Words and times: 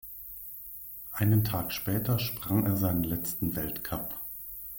Einen 1.11 1.43
Tag 1.43 1.71
später 1.73 2.17
sprang 2.17 2.65
er 2.65 2.75
seinen 2.75 3.03
letzten 3.03 3.55
Weltcup. 3.55 4.19